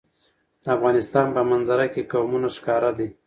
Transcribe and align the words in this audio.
د 0.61 0.63
افغانستان 0.75 1.27
په 1.35 1.41
منظره 1.51 1.85
کې 1.93 2.07
قومونه 2.11 2.47
ښکاره 2.57 2.91
ده. 2.97 3.07